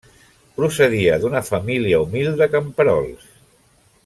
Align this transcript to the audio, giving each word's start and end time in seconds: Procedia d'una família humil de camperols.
Procedia 0.59 1.19
d'una 1.25 1.43
família 1.51 2.01
humil 2.07 2.33
de 2.43 2.51
camperols. 2.57 3.33